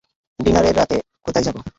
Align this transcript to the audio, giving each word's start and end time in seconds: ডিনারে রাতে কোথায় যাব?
ডিনারে 0.39 0.71
রাতে 0.71 0.97
কোথায় 1.25 1.45
যাব? 1.45 1.57